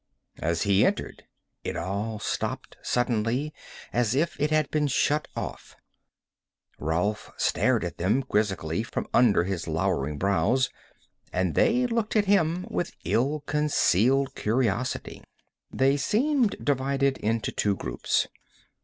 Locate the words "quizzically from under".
8.23-9.43